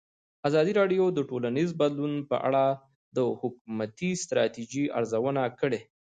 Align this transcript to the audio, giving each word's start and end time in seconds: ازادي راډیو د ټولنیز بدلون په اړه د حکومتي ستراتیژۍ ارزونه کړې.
ازادي 0.47 0.73
راډیو 0.79 1.03
د 1.13 1.19
ټولنیز 1.29 1.69
بدلون 1.81 2.13
په 2.29 2.35
اړه 2.47 2.65
د 3.15 3.17
حکومتي 3.39 4.11
ستراتیژۍ 4.23 4.85
ارزونه 4.97 5.43
کړې. 5.59 5.79